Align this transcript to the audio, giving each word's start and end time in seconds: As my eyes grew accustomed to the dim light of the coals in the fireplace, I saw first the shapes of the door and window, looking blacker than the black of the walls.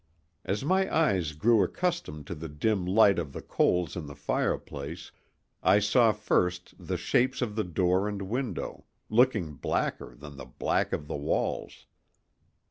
As 0.43 0.65
my 0.65 0.91
eyes 0.91 1.33
grew 1.33 1.61
accustomed 1.61 2.25
to 2.25 2.33
the 2.33 2.49
dim 2.49 2.87
light 2.87 3.19
of 3.19 3.33
the 3.33 3.41
coals 3.43 3.95
in 3.95 4.07
the 4.07 4.15
fireplace, 4.15 5.11
I 5.61 5.77
saw 5.77 6.11
first 6.11 6.73
the 6.79 6.97
shapes 6.97 7.39
of 7.39 7.55
the 7.55 7.63
door 7.63 8.07
and 8.07 8.23
window, 8.23 8.85
looking 9.11 9.53
blacker 9.53 10.15
than 10.17 10.37
the 10.37 10.45
black 10.45 10.91
of 10.91 11.07
the 11.07 11.17
walls. 11.17 11.85